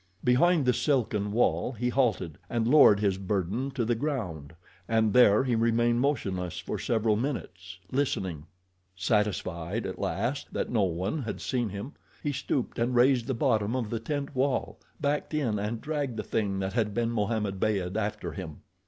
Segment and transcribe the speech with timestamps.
[0.23, 4.55] Behind the silken wall he halted and lowered his burden to the ground,
[4.87, 8.47] and there he remained motionless for several minutes, listening.
[8.95, 11.93] Satisfied, at last, that no one had seen him,
[12.23, 16.23] he stooped and raised the bottom of the tent wall, backed in and dragged the
[16.23, 18.61] thing that had been Mohammed Beyd after him.